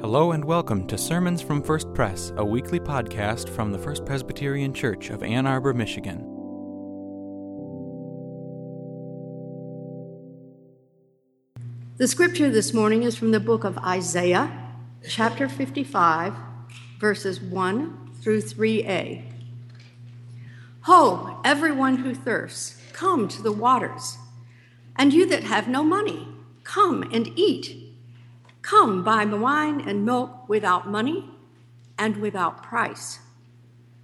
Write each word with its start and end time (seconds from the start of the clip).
Hello 0.00 0.32
and 0.32 0.42
welcome 0.42 0.86
to 0.86 0.96
Sermons 0.96 1.42
from 1.42 1.62
First 1.62 1.92
Press, 1.92 2.32
a 2.38 2.44
weekly 2.44 2.80
podcast 2.80 3.50
from 3.50 3.70
the 3.70 3.78
First 3.78 4.06
Presbyterian 4.06 4.72
Church 4.72 5.10
of 5.10 5.22
Ann 5.22 5.46
Arbor, 5.46 5.74
Michigan. 5.74 6.20
The 11.98 12.08
scripture 12.08 12.48
this 12.48 12.72
morning 12.72 13.02
is 13.02 13.14
from 13.14 13.30
the 13.32 13.40
book 13.40 13.62
of 13.62 13.76
Isaiah, 13.76 14.50
chapter 15.06 15.50
55, 15.50 16.32
verses 16.98 17.38
1 17.38 18.12
through 18.22 18.40
3a. 18.40 19.22
Ho, 20.84 21.38
everyone 21.44 21.98
who 21.98 22.14
thirsts, 22.14 22.80
come 22.94 23.28
to 23.28 23.42
the 23.42 23.52
waters. 23.52 24.16
And 24.96 25.12
you 25.12 25.26
that 25.26 25.44
have 25.44 25.68
no 25.68 25.84
money, 25.84 26.26
come 26.64 27.02
and 27.12 27.30
eat. 27.38 27.89
Come, 28.62 29.02
buy 29.02 29.24
wine 29.24 29.80
and 29.88 30.04
milk 30.04 30.48
without 30.48 30.88
money 30.88 31.30
and 31.98 32.16
without 32.16 32.62
price. 32.62 33.20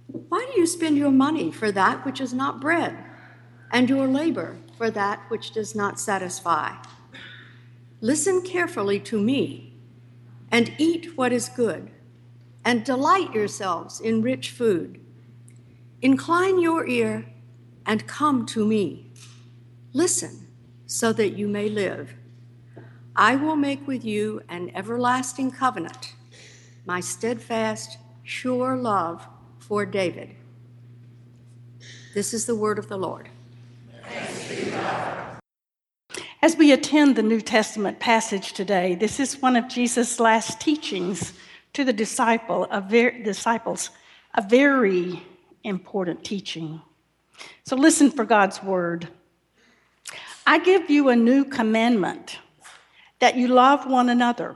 Why 0.07 0.49
do 0.51 0.59
you 0.59 0.65
spend 0.65 0.97
your 0.97 1.11
money 1.11 1.51
for 1.51 1.71
that 1.71 2.05
which 2.05 2.21
is 2.21 2.33
not 2.33 2.61
bread, 2.61 2.97
and 3.71 3.89
your 3.89 4.07
labor 4.07 4.57
for 4.77 4.89
that 4.91 5.19
which 5.29 5.51
does 5.51 5.75
not 5.75 5.99
satisfy? 5.99 6.75
Listen 7.99 8.41
carefully 8.41 8.99
to 9.01 9.19
me, 9.19 9.73
and 10.51 10.73
eat 10.77 11.17
what 11.17 11.33
is 11.33 11.49
good, 11.49 11.91
and 12.63 12.85
delight 12.85 13.33
yourselves 13.33 13.99
in 13.99 14.21
rich 14.21 14.51
food. 14.51 14.99
Incline 16.01 16.59
your 16.59 16.87
ear 16.87 17.25
and 17.85 18.07
come 18.07 18.45
to 18.45 18.65
me. 18.65 19.11
Listen 19.93 20.47
so 20.85 21.11
that 21.13 21.37
you 21.37 21.47
may 21.47 21.69
live. 21.69 22.13
I 23.19 23.35
will 23.35 23.55
make 23.55 23.87
with 23.87 24.05
you 24.05 24.43
an 24.47 24.71
everlasting 24.75 25.49
covenant, 25.49 26.13
my 26.85 26.99
steadfast, 26.99 27.97
sure 28.21 28.75
love 28.75 29.27
for 29.57 29.87
David. 29.87 30.35
This 32.13 32.31
is 32.31 32.45
the 32.45 32.55
word 32.55 32.77
of 32.77 32.89
the 32.89 32.97
Lord. 32.97 33.29
As 36.43 36.55
we 36.57 36.71
attend 36.71 37.15
the 37.15 37.23
New 37.23 37.41
Testament 37.41 37.99
passage 37.99 38.53
today, 38.53 38.93
this 38.93 39.19
is 39.19 39.41
one 39.41 39.55
of 39.55 39.67
Jesus' 39.67 40.19
last 40.19 40.61
teachings 40.61 41.33
to 41.73 41.83
the 41.83 41.93
disciple, 41.93 42.67
a 42.69 42.81
ver- 42.81 43.23
disciples, 43.23 43.89
a 44.35 44.43
very 44.43 45.23
important 45.63 46.23
teaching. 46.23 46.83
So 47.63 47.75
listen 47.75 48.11
for 48.11 48.25
God's 48.25 48.61
word. 48.61 49.07
I 50.45 50.59
give 50.59 50.91
you 50.91 51.09
a 51.09 51.15
new 51.15 51.43
commandment 51.43 52.37
that 53.19 53.35
you 53.35 53.47
love 53.47 53.85
one 53.85 54.09
another. 54.09 54.55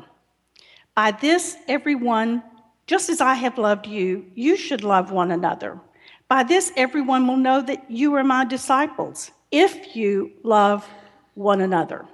By 0.95 1.11
this, 1.11 1.57
everyone, 1.67 2.43
just 2.87 3.09
as 3.09 3.21
I 3.21 3.33
have 3.35 3.57
loved 3.57 3.87
you, 3.87 4.25
you 4.35 4.57
should 4.57 4.83
love 4.83 5.11
one 5.11 5.31
another. 5.31 5.79
By 6.27 6.43
this, 6.43 6.71
everyone 6.75 7.27
will 7.27 7.37
know 7.37 7.61
that 7.61 7.89
you 7.89 8.13
are 8.15 8.23
my 8.23 8.45
disciples, 8.45 9.31
if 9.51 9.95
you 9.95 10.31
love 10.43 10.87
one 11.33 11.61
another. 11.61 12.05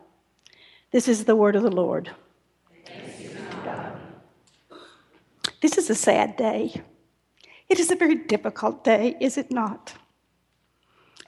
This 0.91 1.07
is 1.07 1.25
the 1.25 1.35
word 1.35 1.55
of 1.55 1.63
the 1.63 1.71
Lord. 1.71 2.09
This 5.61 5.77
is 5.77 5.89
a 5.89 5.95
sad 5.95 6.35
day. 6.37 6.81
It 7.67 7.79
is 7.79 7.91
a 7.91 7.95
very 7.95 8.15
difficult 8.15 8.83
day, 8.83 9.15
is 9.19 9.37
it 9.37 9.51
not? 9.51 9.93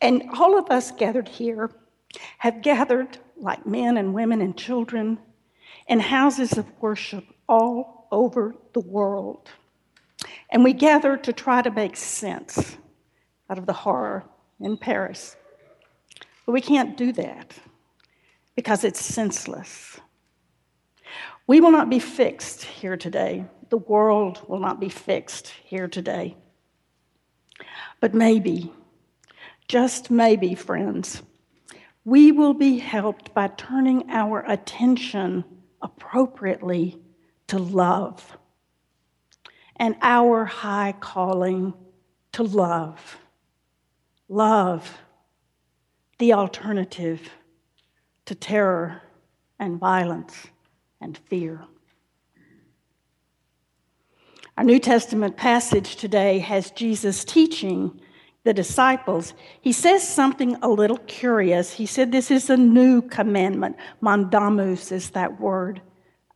And 0.02 0.24
all 0.38 0.58
of 0.58 0.70
us 0.70 0.92
gathered 0.92 1.28
here 1.28 1.72
have 2.38 2.62
gathered 2.62 3.18
like 3.40 3.66
men 3.66 3.98
and 3.98 4.14
women 4.14 4.42
and 4.42 4.58
children 4.58 5.20
in 5.88 6.00
houses 6.00 6.58
of 6.58 6.66
worship 6.82 7.26
all 7.48 8.08
over 8.12 8.56
the 8.74 8.80
world. 8.80 9.50
And 10.50 10.64
we 10.64 10.74
gather 10.74 11.18
to 11.18 11.34
try 11.34 11.62
to 11.62 11.72
make 11.72 11.96
sense 11.96 12.78
out 13.50 13.58
of 13.58 13.66
the 13.66 13.74
horror 13.74 14.26
in 14.60 14.78
Paris. 14.78 15.36
But 16.46 16.54
we 16.54 16.62
can't 16.62 16.98
do 16.98 17.12
that 17.14 17.54
because 18.56 18.84
it's 18.84 19.04
senseless. 19.04 20.00
We 21.48 21.62
will 21.62 21.72
not 21.72 21.90
be 21.90 22.00
fixed 22.00 22.64
here 22.64 22.98
today. 22.98 23.46
The 23.70 23.78
world 23.78 24.42
will 24.48 24.60
not 24.60 24.80
be 24.80 24.90
fixed 24.90 25.48
here 25.64 25.88
today. 25.88 26.36
But 28.00 28.14
maybe, 28.14 28.72
just 29.68 30.10
maybe, 30.10 30.56
friends, 30.56 31.22
we 32.10 32.32
will 32.32 32.56
be 32.56 32.80
helped 32.80 33.36
by 33.36 33.48
turning 33.48 34.10
our 34.10 34.44
attention 34.48 35.44
appropriately 35.80 37.00
to 37.46 37.60
love 37.60 38.36
and 39.76 39.96
our 40.02 40.44
high 40.44 40.96
calling 41.00 41.72
to 42.32 42.42
love. 42.42 43.18
Love, 44.28 44.98
the 46.18 46.34
alternative 46.34 47.30
to 48.26 48.34
terror 48.34 49.04
and 49.60 49.80
violence 49.80 50.48
and 51.00 51.16
fear. 51.16 51.64
Our 54.58 54.64
New 54.64 54.80
Testament 54.80 55.38
passage 55.38 55.96
today 55.96 56.40
has 56.40 56.72
Jesus 56.72 57.24
teaching 57.24 58.02
the 58.44 58.54
disciples, 58.54 59.34
he 59.62 59.72
says 59.72 60.08
something 60.08 60.56
a 60.62 60.70
little 60.70 60.98
curious. 61.00 61.74
He 61.74 61.86
said, 61.86 62.12
This 62.12 62.32
is 62.32 62.50
a 62.50 62.58
new 62.58 63.02
commandment. 63.02 63.76
Mandatum 64.02 64.92
is 64.92 65.10
that 65.12 65.40
word. 65.40 65.82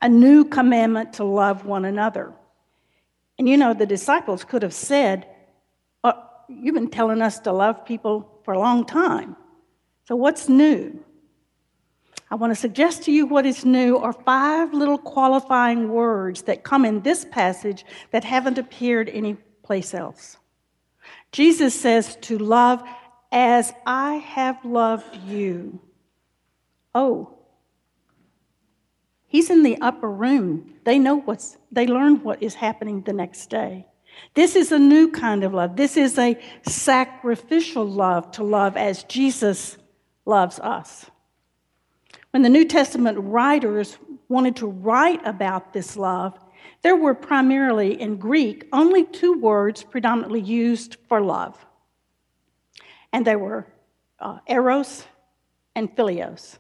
A 0.02 0.09
new 0.09 0.44
commandment 0.44 1.13
to 1.13 1.24
love 1.24 1.66
one 1.66 1.86
another. 1.86 2.34
And 3.40 3.47
you 3.47 3.58
know, 3.58 3.74
the 3.74 3.86
disciples 3.86 4.44
could 4.44 4.62
have 4.63 4.74
said, 4.74 5.28
oh, 6.03 6.13
You've 6.50 6.75
been 6.75 6.90
telling 6.90 7.22
us 7.22 7.40
to 7.40 7.53
love 7.53 7.86
people 7.86 8.42
for 8.44 8.53
a 8.53 8.59
long 8.59 8.86
time. 8.86 9.38
So 10.06 10.18
what's 10.18 10.50
new? 10.50 11.00
I 12.30 12.36
want 12.36 12.52
to 12.52 12.56
suggest 12.56 13.03
to 13.03 13.12
you 13.12 13.25
what 13.25 13.46
is 13.46 13.63
new 13.63 13.97
are 13.97 14.12
five 14.12 14.74
little 14.74 14.97
qualifying 14.97 15.90
words 15.90 16.42
that 16.44 16.63
come 16.63 16.84
in 16.84 17.02
this 17.02 17.25
passage 17.25 17.86
that 18.12 18.24
haven't 18.24 18.58
appeared 18.58 19.08
anyplace 19.09 19.94
else. 19.94 20.38
Jesus 21.34 21.78
says 21.78 22.16
to 22.22 22.38
love 22.38 22.82
as 23.32 23.74
I 23.86 24.16
have 24.16 24.64
loved 24.64 25.18
you. 25.28 25.82
Oh, 26.96 27.36
he's 29.28 29.50
in 29.50 29.64
the 29.64 29.80
upper 29.82 30.10
room. 30.10 30.76
They 30.86 31.00
know 31.00 31.20
what's, 31.20 31.58
they 31.72 31.88
learn 31.88 32.24
what 32.24 32.42
is 32.42 32.54
happening 32.54 33.02
the 33.02 33.14
next 33.14 33.50
day. 33.50 33.88
This 34.36 34.56
is 34.56 34.72
a 34.72 34.78
new 34.78 35.10
kind 35.10 35.44
of 35.44 35.56
love. 35.56 35.76
This 35.76 35.98
is 35.98 36.20
a 36.20 36.40
sacrificial 36.68 37.86
love 37.86 38.30
to 38.34 38.44
love 38.44 38.78
as 38.78 39.04
Jesus 39.06 39.78
loves 40.26 40.60
us. 40.60 41.10
When 42.30 42.44
the 42.44 42.50
New 42.50 42.66
Testament 42.66 43.18
writers 43.20 43.98
wanted 44.30 44.56
to 44.58 44.68
write 44.68 45.26
about 45.26 45.74
this 45.74 45.98
love, 45.98 46.38
there 46.84 46.96
were 46.96 47.16
primarily 47.16 48.00
in 48.00 48.18
Greek 48.18 48.68
only 48.72 49.06
two 49.06 49.40
words 49.40 49.84
predominantly 49.84 50.42
used 50.42 50.98
for 51.08 51.22
love, 51.22 51.66
and 53.12 53.26
they 53.26 53.36
were 53.36 53.66
uh, 54.20 54.40
eros 54.48 55.06
and 55.76 55.94
philios. 55.96 56.60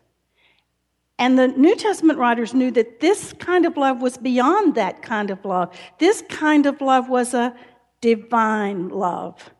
And 1.19 1.37
the 1.37 1.47
New 1.47 1.75
Testament 1.75 2.17
writers 2.17 2.53
knew 2.53 2.71
that 2.71 2.99
this 2.99 3.33
kind 3.33 3.65
of 3.65 3.77
love 3.77 4.01
was 4.01 4.17
beyond 4.17 4.75
that 4.75 5.01
kind 5.01 5.29
of 5.29 5.45
love. 5.45 5.77
This 5.99 6.23
kind 6.27 6.65
of 6.65 6.81
love 6.81 7.07
was 7.07 7.33
a 7.33 7.55
divine 8.01 8.89
love. 8.89 9.52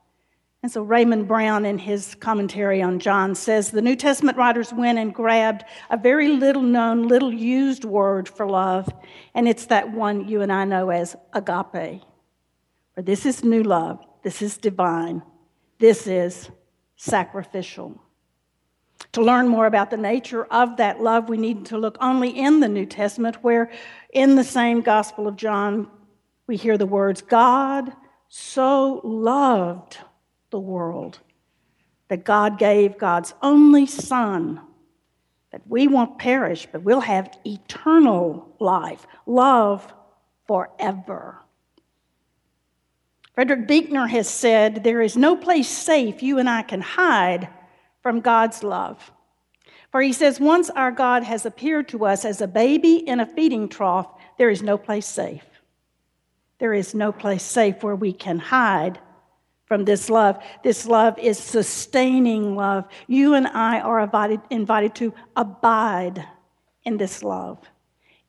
And 0.63 0.71
so 0.71 0.81
Raymond 0.81 1.27
Brown, 1.27 1.65
in 1.65 1.77
his 1.77 2.15
commentary 2.15 2.81
on 2.81 2.97
John, 2.97 3.35
says 3.35 3.69
the 3.69 3.81
New 3.81 3.97
Testament 3.97 4.37
writers 4.37 4.71
went 4.71 4.97
and 4.97 5.13
grabbed 5.13 5.65
a 5.89 5.97
very 5.97 6.29
little 6.29 6.61
known, 6.61 7.05
little 7.05 7.33
used 7.33 7.83
word 7.83 8.29
for 8.29 8.47
love, 8.47 8.87
and 9.35 9.45
it's 9.45 9.65
that 9.65 9.91
one 9.91 10.25
you 10.25 10.41
and 10.41 10.53
I 10.53 10.63
know 10.63 10.89
as 10.89 11.17
agape. 11.33 12.01
For 12.95 13.01
this 13.01 13.25
is 13.25 13.43
new 13.43 13.61
love, 13.61 13.99
this 14.23 14.41
is 14.41 14.55
divine, 14.55 15.21
this 15.79 16.07
is 16.07 16.49
sacrificial. 16.95 18.01
To 19.11 19.21
learn 19.21 19.49
more 19.49 19.65
about 19.65 19.91
the 19.91 19.97
nature 19.97 20.45
of 20.45 20.77
that 20.77 21.01
love, 21.01 21.27
we 21.27 21.35
need 21.35 21.65
to 21.67 21.77
look 21.77 21.97
only 21.99 22.29
in 22.29 22.61
the 22.61 22.69
New 22.69 22.85
Testament, 22.85 23.43
where 23.43 23.69
in 24.13 24.37
the 24.37 24.45
same 24.45 24.79
Gospel 24.79 25.27
of 25.27 25.35
John, 25.35 25.89
we 26.47 26.55
hear 26.55 26.77
the 26.77 26.85
words, 26.85 27.21
God 27.21 27.91
so 28.29 29.01
loved 29.03 29.97
the 30.53 30.59
world. 30.59 31.19
That 32.07 32.23
God 32.23 32.59
gave 32.59 32.97
God's 32.97 33.33
only 33.41 33.87
Son, 33.87 34.61
that 35.51 35.67
we 35.67 35.87
won't 35.87 36.19
perish, 36.19 36.67
but 36.71 36.83
we'll 36.83 37.01
have 37.01 37.37
eternal 37.45 38.55
life, 38.59 39.05
love 39.25 39.91
forever. 40.47 41.39
Frederick 43.33 43.67
Buechner 43.67 44.05
has 44.05 44.29
said, 44.29 44.83
There 44.83 45.01
is 45.01 45.17
no 45.17 45.35
place 45.35 45.67
safe 45.67 46.21
you 46.21 46.37
and 46.37 46.47
I 46.47 46.61
can 46.61 46.81
hide 46.81 47.49
from 48.03 48.21
God's 48.21 48.63
love. 48.63 49.11
For 49.91 50.01
he 50.01 50.13
says, 50.13 50.39
Once 50.39 50.69
our 50.69 50.91
God 50.91 51.23
has 51.23 51.47
appeared 51.47 51.87
to 51.89 52.05
us 52.05 52.25
as 52.25 52.41
a 52.41 52.47
baby 52.47 52.95
in 52.95 53.19
a 53.19 53.25
feeding 53.25 53.69
trough, 53.69 54.07
there 54.37 54.51
is 54.51 54.61
no 54.61 54.77
place 54.77 55.07
safe. 55.07 55.45
There 56.59 56.73
is 56.73 56.93
no 56.93 57.11
place 57.11 57.43
safe 57.43 57.81
where 57.81 57.95
we 57.95 58.13
can 58.13 58.37
hide 58.37 58.99
from 59.73 59.85
this 59.85 60.07
love. 60.07 60.37
This 60.61 60.85
love 60.85 61.17
is 61.17 61.39
sustaining 61.39 62.55
love. 62.55 62.85
You 63.07 63.33
and 63.33 63.47
I 63.47 63.79
are 63.79 64.01
invited, 64.01 64.39
invited 64.51 64.93
to 65.01 65.15
abide 65.35 66.23
in 66.83 66.97
this 66.97 67.23
love. 67.23 67.57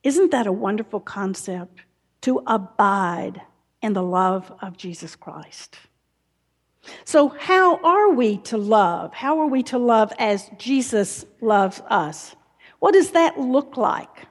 Isn't 0.01 0.31
that 0.31 0.47
a 0.47 0.51
wonderful 0.51 0.99
concept? 0.99 1.81
To 2.21 2.41
abide 2.47 3.43
in 3.83 3.93
the 3.93 4.01
love 4.01 4.51
of 4.59 4.75
Jesus 4.75 5.15
Christ. 5.15 5.77
So, 7.03 7.29
how 7.29 7.77
are 7.83 8.09
we 8.09 8.37
to 8.49 8.57
love? 8.57 9.13
How 9.13 9.39
are 9.39 9.45
we 9.45 9.61
to 9.69 9.77
love 9.77 10.11
as 10.17 10.49
Jesus 10.57 11.27
loves 11.41 11.79
us? 11.91 12.35
What 12.79 12.95
does 12.95 13.11
that 13.11 13.39
look 13.39 13.77
like? 13.77 14.25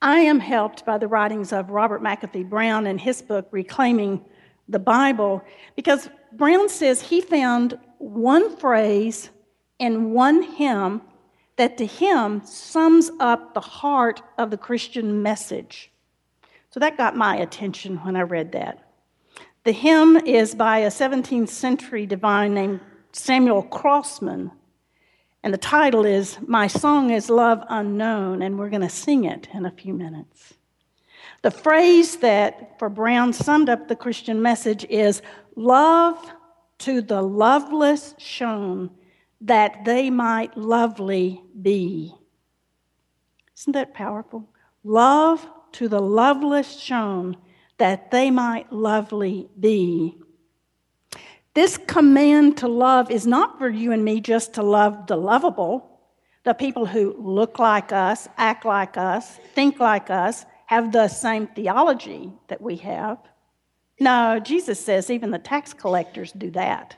I 0.00 0.20
am 0.20 0.38
helped 0.38 0.86
by 0.86 0.98
the 0.98 1.08
writings 1.08 1.52
of 1.52 1.70
Robert 1.70 2.00
McAfee 2.00 2.48
Brown 2.48 2.86
and 2.86 3.00
his 3.00 3.22
book, 3.22 3.48
Reclaiming 3.50 4.24
the 4.70 4.78
Bible, 4.78 5.42
because 5.76 6.08
Brown 6.32 6.68
says 6.68 7.02
he 7.02 7.20
found 7.20 7.78
one 7.98 8.56
phrase 8.56 9.30
in 9.78 10.12
one 10.12 10.42
hymn 10.42 11.02
that 11.56 11.76
to 11.78 11.86
him 11.86 12.42
sums 12.44 13.10
up 13.20 13.52
the 13.52 13.60
heart 13.60 14.22
of 14.38 14.50
the 14.50 14.56
Christian 14.56 15.22
message. 15.22 15.90
So 16.70 16.80
that 16.80 16.96
got 16.96 17.16
my 17.16 17.36
attention 17.36 17.96
when 17.98 18.16
I 18.16 18.22
read 18.22 18.52
that. 18.52 18.86
The 19.64 19.72
hymn 19.72 20.16
is 20.16 20.54
by 20.54 20.78
a 20.78 20.88
17th 20.88 21.48
century 21.48 22.06
divine 22.06 22.54
named 22.54 22.80
Samuel 23.12 23.62
Crossman, 23.64 24.52
and 25.42 25.52
the 25.52 25.58
title 25.58 26.06
is 26.06 26.38
My 26.46 26.66
Song 26.66 27.10
is 27.10 27.28
Love 27.28 27.62
Unknown, 27.68 28.40
and 28.40 28.58
we're 28.58 28.70
going 28.70 28.82
to 28.82 28.88
sing 28.88 29.24
it 29.24 29.48
in 29.52 29.66
a 29.66 29.70
few 29.70 29.92
minutes. 29.92 30.54
The 31.42 31.50
phrase 31.50 32.16
that 32.18 32.78
for 32.78 32.88
Brown 32.88 33.32
summed 33.32 33.68
up 33.68 33.88
the 33.88 33.96
Christian 33.96 34.42
message 34.42 34.84
is 34.90 35.22
love 35.56 36.18
to 36.80 37.00
the 37.00 37.22
loveless 37.22 38.14
shown 38.18 38.90
that 39.40 39.84
they 39.84 40.10
might 40.10 40.56
lovely 40.56 41.42
be. 41.60 42.14
Isn't 43.56 43.72
that 43.72 43.94
powerful? 43.94 44.48
Love 44.84 45.46
to 45.72 45.88
the 45.88 46.00
loveless 46.00 46.78
shown 46.78 47.36
that 47.78 48.10
they 48.10 48.30
might 48.30 48.70
lovely 48.72 49.48
be. 49.58 50.16
This 51.54 51.78
command 51.78 52.58
to 52.58 52.68
love 52.68 53.10
is 53.10 53.26
not 53.26 53.58
for 53.58 53.68
you 53.68 53.92
and 53.92 54.04
me 54.04 54.20
just 54.20 54.54
to 54.54 54.62
love 54.62 55.06
the 55.06 55.16
lovable, 55.16 56.00
the 56.44 56.54
people 56.54 56.86
who 56.86 57.14
look 57.18 57.58
like 57.58 57.92
us, 57.92 58.28
act 58.36 58.64
like 58.64 58.96
us, 58.96 59.36
think 59.54 59.80
like 59.80 60.10
us, 60.10 60.44
have 60.70 60.92
the 60.92 61.08
same 61.08 61.48
theology 61.48 62.32
that 62.46 62.62
we 62.62 62.76
have. 62.76 63.18
No, 63.98 64.38
Jesus 64.38 64.78
says 64.78 65.10
even 65.10 65.32
the 65.32 65.38
tax 65.40 65.74
collectors 65.74 66.30
do 66.30 66.48
that. 66.52 66.94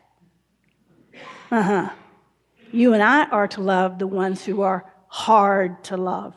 Uh 1.51 1.63
huh. 1.63 1.91
You 2.71 2.93
and 2.93 3.03
I 3.03 3.25
are 3.31 3.49
to 3.49 3.63
love 3.63 3.99
the 3.99 4.07
ones 4.07 4.45
who 4.45 4.61
are 4.61 4.93
hard 5.09 5.83
to 5.85 5.97
love, 5.97 6.35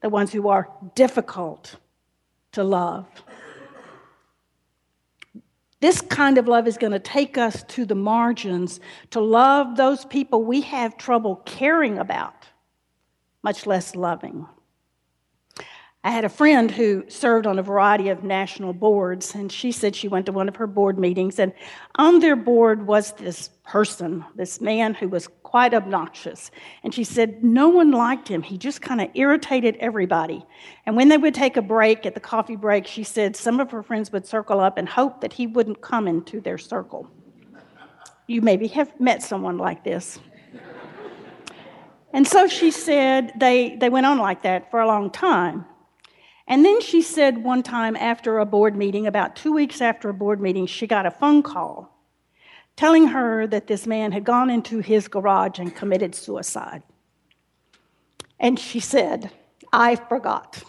the 0.00 0.08
ones 0.08 0.32
who 0.32 0.48
are 0.48 0.70
difficult 0.94 1.76
to 2.52 2.64
love. 2.64 3.06
This 5.80 6.00
kind 6.00 6.38
of 6.38 6.48
love 6.48 6.66
is 6.66 6.78
going 6.78 6.94
to 6.94 6.98
take 6.98 7.36
us 7.36 7.62
to 7.64 7.84
the 7.84 7.94
margins 7.94 8.80
to 9.10 9.20
love 9.20 9.76
those 9.76 10.06
people 10.06 10.44
we 10.44 10.62
have 10.62 10.96
trouble 10.96 11.36
caring 11.44 11.98
about, 11.98 12.46
much 13.42 13.66
less 13.66 13.94
loving. 13.94 14.46
I 16.08 16.10
had 16.10 16.24
a 16.24 16.30
friend 16.30 16.70
who 16.70 17.04
served 17.08 17.46
on 17.46 17.58
a 17.58 17.62
variety 17.62 18.08
of 18.08 18.24
national 18.24 18.72
boards, 18.72 19.34
and 19.34 19.52
she 19.52 19.70
said 19.70 19.94
she 19.94 20.08
went 20.08 20.24
to 20.24 20.32
one 20.32 20.48
of 20.48 20.56
her 20.56 20.66
board 20.66 20.98
meetings, 20.98 21.38
and 21.38 21.52
on 21.96 22.20
their 22.20 22.34
board 22.34 22.86
was 22.86 23.12
this 23.12 23.50
person, 23.62 24.24
this 24.34 24.58
man 24.58 24.94
who 24.94 25.06
was 25.06 25.28
quite 25.42 25.74
obnoxious. 25.74 26.50
And 26.82 26.94
she 26.94 27.04
said 27.04 27.44
no 27.44 27.68
one 27.68 27.90
liked 27.90 28.26
him. 28.26 28.40
He 28.40 28.56
just 28.56 28.80
kind 28.80 29.02
of 29.02 29.10
irritated 29.12 29.76
everybody. 29.80 30.46
And 30.86 30.96
when 30.96 31.10
they 31.10 31.18
would 31.18 31.34
take 31.34 31.58
a 31.58 31.62
break 31.62 32.06
at 32.06 32.14
the 32.14 32.20
coffee 32.20 32.56
break, 32.56 32.86
she 32.86 33.04
said 33.04 33.36
some 33.36 33.60
of 33.60 33.70
her 33.70 33.82
friends 33.82 34.10
would 34.10 34.26
circle 34.26 34.60
up 34.60 34.78
and 34.78 34.88
hope 34.88 35.20
that 35.20 35.34
he 35.34 35.46
wouldn't 35.46 35.82
come 35.82 36.08
into 36.08 36.40
their 36.40 36.56
circle. 36.56 37.06
You 38.26 38.40
maybe 38.40 38.68
have 38.68 38.98
met 38.98 39.22
someone 39.22 39.58
like 39.58 39.84
this. 39.84 40.18
And 42.14 42.26
so 42.26 42.46
she 42.46 42.70
said 42.70 43.34
they, 43.38 43.76
they 43.76 43.90
went 43.90 44.06
on 44.06 44.16
like 44.16 44.40
that 44.44 44.70
for 44.70 44.80
a 44.80 44.86
long 44.86 45.10
time. 45.10 45.66
And 46.48 46.64
then 46.64 46.80
she 46.80 47.02
said 47.02 47.44
one 47.44 47.62
time 47.62 47.94
after 47.94 48.38
a 48.38 48.46
board 48.46 48.74
meeting, 48.74 49.06
about 49.06 49.36
two 49.36 49.52
weeks 49.52 49.82
after 49.82 50.08
a 50.08 50.14
board 50.14 50.40
meeting, 50.40 50.66
she 50.66 50.86
got 50.86 51.06
a 51.06 51.10
phone 51.10 51.42
call 51.42 51.94
telling 52.74 53.08
her 53.08 53.46
that 53.46 53.66
this 53.66 53.86
man 53.86 54.12
had 54.12 54.24
gone 54.24 54.48
into 54.48 54.78
his 54.78 55.08
garage 55.08 55.58
and 55.58 55.74
committed 55.74 56.14
suicide. 56.14 56.82
And 58.38 58.58
she 58.58 58.80
said, 58.80 59.30
I 59.72 59.96
forgot. 59.96 60.62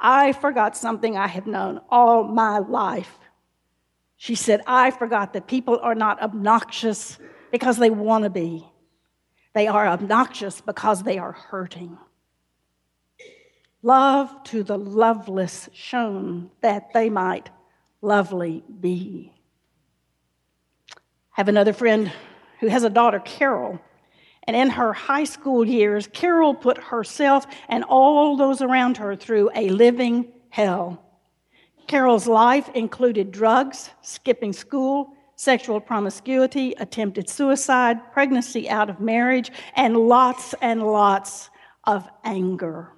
I 0.00 0.32
forgot 0.32 0.76
something 0.76 1.16
I 1.16 1.26
have 1.28 1.46
known 1.46 1.80
all 1.90 2.24
my 2.24 2.58
life. 2.58 3.18
She 4.16 4.34
said, 4.34 4.62
I 4.66 4.90
forgot 4.90 5.34
that 5.34 5.46
people 5.46 5.78
are 5.82 5.94
not 5.94 6.20
obnoxious 6.22 7.18
because 7.52 7.76
they 7.76 7.90
want 7.90 8.24
to 8.24 8.30
be. 8.30 8.66
They 9.54 9.68
are 9.68 9.86
obnoxious 9.86 10.60
because 10.60 11.02
they 11.02 11.18
are 11.18 11.32
hurting. 11.32 11.98
Love 13.86 14.42
to 14.42 14.64
the 14.64 14.76
loveless 14.76 15.68
shown 15.72 16.50
that 16.60 16.92
they 16.92 17.08
might 17.08 17.50
lovely 18.02 18.64
be. 18.80 19.32
I 20.90 20.96
Have 21.34 21.46
another 21.46 21.72
friend 21.72 22.10
who 22.58 22.66
has 22.66 22.82
a 22.82 22.90
daughter, 22.90 23.20
Carol. 23.20 23.80
And 24.42 24.56
in 24.56 24.70
her 24.70 24.92
high 24.92 25.22
school 25.22 25.64
years, 25.64 26.08
Carol 26.12 26.52
put 26.52 26.78
herself 26.78 27.46
and 27.68 27.84
all 27.84 28.36
those 28.36 28.60
around 28.60 28.96
her 28.96 29.14
through 29.14 29.50
a 29.54 29.68
living 29.68 30.32
hell. 30.48 31.00
Carol's 31.86 32.26
life 32.26 32.68
included 32.74 33.30
drugs, 33.30 33.90
skipping 34.02 34.52
school, 34.52 35.12
sexual 35.36 35.80
promiscuity, 35.80 36.74
attempted 36.78 37.28
suicide, 37.28 38.00
pregnancy 38.12 38.68
out 38.68 38.90
of 38.90 38.98
marriage, 38.98 39.52
and 39.76 39.96
lots 39.96 40.56
and 40.60 40.82
lots 40.82 41.50
of 41.84 42.08
anger. 42.24 42.90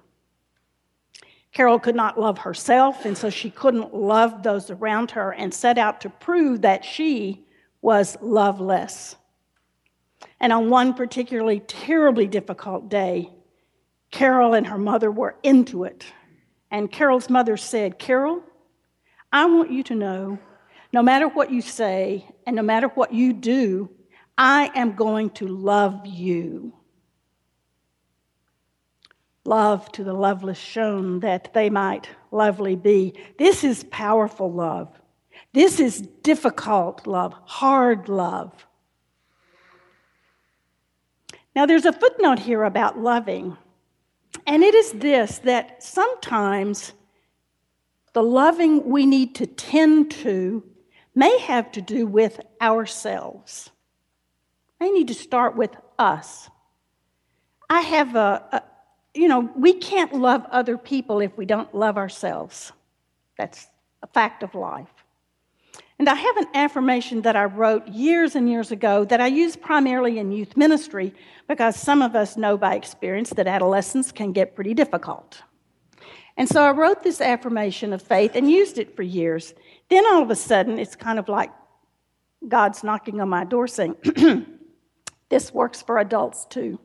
Carol 1.53 1.79
could 1.79 1.95
not 1.95 2.19
love 2.19 2.39
herself, 2.39 3.05
and 3.05 3.17
so 3.17 3.29
she 3.29 3.49
couldn't 3.49 3.93
love 3.93 4.43
those 4.43 4.69
around 4.69 5.11
her 5.11 5.31
and 5.31 5.53
set 5.53 5.77
out 5.77 6.01
to 6.01 6.09
prove 6.09 6.61
that 6.61 6.85
she 6.85 7.45
was 7.81 8.17
loveless. 8.21 9.15
And 10.39 10.53
on 10.53 10.69
one 10.69 10.93
particularly 10.93 11.61
terribly 11.61 12.27
difficult 12.27 12.89
day, 12.89 13.29
Carol 14.11 14.53
and 14.53 14.67
her 14.67 14.77
mother 14.77 15.11
were 15.11 15.35
into 15.43 15.83
it. 15.83 16.05
And 16.71 16.91
Carol's 16.91 17.29
mother 17.29 17.57
said, 17.57 17.99
Carol, 17.99 18.43
I 19.31 19.45
want 19.45 19.71
you 19.71 19.83
to 19.83 19.95
know 19.95 20.39
no 20.91 21.01
matter 21.01 21.27
what 21.27 21.51
you 21.51 21.61
say 21.61 22.27
and 22.45 22.55
no 22.55 22.61
matter 22.61 22.87
what 22.89 23.13
you 23.13 23.33
do, 23.33 23.89
I 24.37 24.71
am 24.75 24.95
going 24.95 25.31
to 25.31 25.47
love 25.47 26.05
you 26.05 26.73
love 29.45 29.91
to 29.93 30.03
the 30.03 30.13
loveless 30.13 30.57
shown 30.57 31.19
that 31.21 31.53
they 31.53 31.69
might 31.69 32.09
lovely 32.31 32.75
be. 32.75 33.13
This 33.37 33.63
is 33.63 33.83
powerful 33.85 34.51
love. 34.51 34.99
This 35.53 35.79
is 35.79 36.01
difficult 36.01 37.07
love, 37.07 37.33
hard 37.45 38.09
love. 38.09 38.67
Now, 41.55 41.65
there's 41.65 41.85
a 41.85 41.93
footnote 41.93 42.39
here 42.39 42.63
about 42.63 42.99
loving, 42.99 43.57
and 44.45 44.63
it 44.63 44.75
is 44.75 44.91
this 44.93 45.39
that 45.39 45.81
sometimes 45.83 46.93
the 48.13 48.23
loving 48.23 48.89
we 48.89 49.05
need 49.05 49.35
to 49.35 49.45
tend 49.45 50.11
to 50.11 50.63
may 51.15 51.37
have 51.39 51.71
to 51.73 51.81
do 51.81 52.05
with 52.05 52.39
ourselves, 52.61 53.71
They 54.79 54.89
need 54.91 55.09
to 55.09 55.13
start 55.13 55.57
with 55.57 55.75
us. 55.97 56.49
I 57.69 57.81
have 57.81 58.15
a, 58.15 58.43
a 58.51 58.63
you 59.13 59.27
know, 59.27 59.49
we 59.55 59.73
can't 59.73 60.13
love 60.13 60.45
other 60.51 60.77
people 60.77 61.19
if 61.19 61.35
we 61.37 61.45
don't 61.45 61.73
love 61.73 61.97
ourselves. 61.97 62.71
That's 63.37 63.67
a 64.03 64.07
fact 64.07 64.43
of 64.43 64.55
life. 64.55 64.87
And 65.97 66.07
I 66.07 66.15
have 66.15 66.37
an 66.37 66.47
affirmation 66.53 67.21
that 67.23 67.35
I 67.35 67.43
wrote 67.45 67.87
years 67.89 68.35
and 68.35 68.49
years 68.49 68.71
ago 68.71 69.03
that 69.05 69.19
I 69.19 69.27
use 69.27 69.57
primarily 69.57 70.17
in 70.17 70.31
youth 70.31 70.55
ministry 70.55 71.13
because 71.47 71.75
some 71.75 72.01
of 72.01 72.15
us 72.15 72.37
know 72.37 72.57
by 72.57 72.75
experience 72.75 73.31
that 73.31 73.47
adolescence 73.47 74.11
can 74.11 74.31
get 74.31 74.55
pretty 74.55 74.73
difficult. 74.73 75.41
And 76.37 76.47
so 76.47 76.63
I 76.63 76.71
wrote 76.71 77.03
this 77.03 77.19
affirmation 77.19 77.91
of 77.91 78.01
faith 78.01 78.31
and 78.35 78.49
used 78.49 78.77
it 78.77 78.95
for 78.95 79.03
years. 79.03 79.53
Then 79.89 80.05
all 80.05 80.23
of 80.23 80.29
a 80.29 80.35
sudden, 80.37 80.79
it's 80.79 80.95
kind 80.95 81.19
of 81.19 81.27
like 81.27 81.51
God's 82.47 82.81
knocking 82.81 83.19
on 83.19 83.27
my 83.27 83.43
door 83.43 83.67
saying, 83.67 83.97
This 85.29 85.53
works 85.53 85.81
for 85.81 85.99
adults 85.99 86.45
too. 86.45 86.79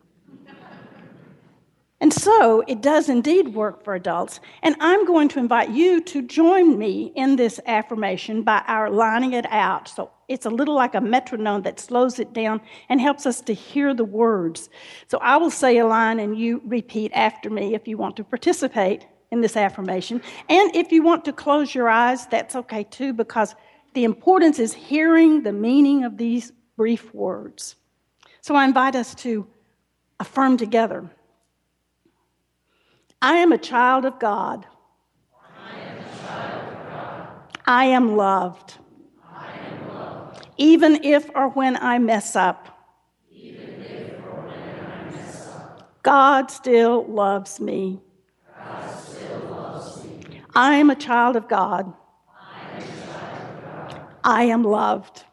And 2.05 2.13
so 2.13 2.63
it 2.69 2.83
does 2.83 3.09
indeed 3.09 3.55
work 3.55 3.83
for 3.83 3.95
adults. 3.95 4.39
And 4.63 4.77
I'm 4.79 5.07
going 5.07 5.27
to 5.29 5.39
invite 5.39 5.71
you 5.71 6.03
to 6.03 6.21
join 6.21 6.79
me 6.79 7.11
in 7.17 7.37
this 7.37 7.59
affirmation 7.65 8.43
by 8.43 8.63
our 8.67 8.91
lining 8.91 9.33
it 9.33 9.47
out. 9.51 9.89
So 9.89 10.11
it's 10.29 10.45
a 10.45 10.51
little 10.51 10.75
like 10.75 10.95
a 10.95 11.01
metronome 11.01 11.63
that 11.63 11.81
slows 11.81 12.19
it 12.19 12.35
down 12.35 12.61
and 12.91 13.01
helps 13.01 13.25
us 13.25 13.41
to 13.41 13.55
hear 13.55 13.95
the 13.95 14.05
words. 14.05 14.69
So 15.09 15.17
I 15.23 15.39
will 15.39 15.51
say 15.51 15.79
a 15.79 15.87
line 15.87 16.21
and 16.21 16.39
you 16.39 16.61
repeat 16.67 17.11
after 17.15 17.49
me 17.49 17.75
if 17.75 17.89
you 17.89 17.97
want 17.97 18.17
to 18.17 18.25
participate 18.25 19.07
in 19.31 19.41
this 19.41 19.57
affirmation. 19.57 20.21
And 20.51 20.77
if 20.77 20.93
you 20.93 21.03
want 21.03 21.25
to 21.25 21.33
close 21.33 21.75
your 21.75 21.89
eyes, 21.89 22.27
that's 22.27 22.55
okay 22.55 22.85
too, 22.85 23.15
because 23.15 23.55
the 23.95 24.05
importance 24.05 24.59
is 24.59 24.75
hearing 24.75 25.43
the 25.43 25.55
meaning 25.55 26.05
of 26.05 26.19
these 26.19 26.53
brief 26.77 27.15
words. 27.15 27.77
So 28.43 28.55
I 28.57 28.67
invite 28.67 28.95
us 28.95 29.15
to 29.15 29.47
affirm 30.21 30.59
together. 30.59 31.11
I 33.25 33.37
am 33.37 33.53
a 33.53 33.59
child 33.59 34.05
of 34.05 34.19
God. 34.19 34.67
I 37.67 37.87
am, 37.87 38.19
loved. 38.19 38.75
Even 40.59 41.03
if 41.03 41.31
or 41.35 41.49
when 41.49 41.79
I 41.79 41.99
mess 41.99 42.37
up. 42.37 42.69
God 46.03 46.51
still 46.51 47.07
loves 47.07 47.59
me. 47.61 48.03
I 50.55 50.75
am 50.75 50.91
a 50.91 50.95
child 50.95 51.37
of 51.37 51.49
God. 51.49 51.95
I 54.23 54.45
am 54.45 54.65
loved. 54.65 55.25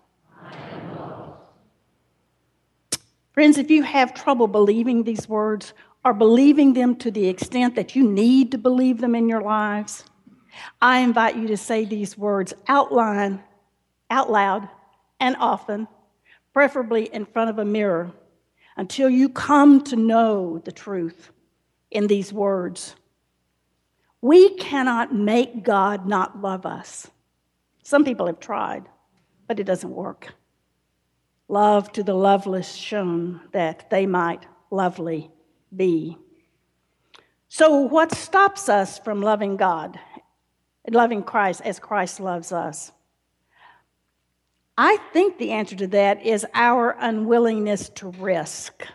Friends, 3.34 3.58
if 3.58 3.70
you 3.70 3.84
have 3.84 4.14
trouble 4.14 4.48
believing 4.48 5.04
these 5.04 5.28
words, 5.28 5.74
are 6.04 6.14
believing 6.14 6.74
them 6.74 6.96
to 6.96 7.12
the 7.12 7.28
extent 7.28 7.76
that 7.76 7.96
you 7.96 8.04
need 8.04 8.52
to 8.52 8.58
believe 8.58 9.00
them 9.00 9.16
in 9.16 9.30
your 9.30 9.42
lives, 9.42 10.04
I 10.82 11.00
invite 11.00 11.36
you 11.36 11.48
to 11.48 11.58
say 11.58 11.86
these 11.86 12.18
words 12.18 12.54
outline, 12.68 13.44
out 14.10 14.32
loud 14.32 14.68
and 15.20 15.36
often, 15.40 15.88
preferably 16.54 17.06
in 17.14 17.26
front 17.26 17.50
of 17.50 17.60
a 17.60 17.66
mirror, 17.66 18.12
until 18.76 19.10
you 19.10 19.30
come 19.30 19.84
to 19.84 19.96
know 19.96 20.60
the 20.66 20.72
truth 20.72 21.32
in 21.92 22.08
these 22.08 22.34
words. 22.34 22.96
We 24.22 24.56
cannot 24.56 25.14
make 25.14 25.64
God 25.64 26.08
not 26.08 26.42
love 26.42 26.66
us. 26.66 27.10
Some 27.84 28.06
people 28.06 28.28
have 28.28 28.40
tried, 28.40 28.88
but 29.48 29.60
it 29.60 29.66
doesn't 29.66 29.92
work. 29.92 30.34
Love 31.48 31.92
to 31.92 32.04
the 32.04 32.14
loveless 32.14 32.74
shown 32.74 33.42
that 33.52 33.90
they 33.90 34.06
might 34.06 34.46
lovely 34.70 35.30
be. 35.76 36.18
So, 37.50 37.76
what 37.76 38.14
stops 38.14 38.70
us 38.70 38.98
from 39.00 39.22
loving 39.22 39.58
God, 39.58 40.00
loving 40.90 41.24
Christ 41.24 41.62
as 41.66 41.80
Christ 41.80 42.20
loves 42.20 42.52
us? 42.52 42.92
I 44.78 44.98
think 45.14 45.38
the 45.38 45.52
answer 45.52 45.76
to 45.76 45.88
that 45.88 46.26
is 46.26 46.46
our 46.54 46.96
unwillingness 47.00 47.90
to 47.90 48.08
risk. 48.08 48.86